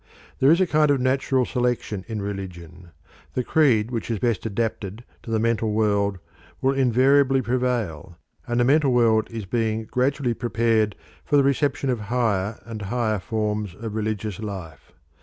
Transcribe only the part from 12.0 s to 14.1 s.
higher and higher forms of